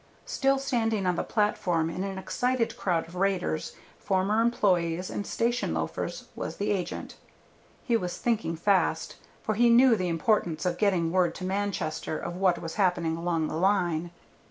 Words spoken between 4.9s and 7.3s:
and station loafers, was the agent.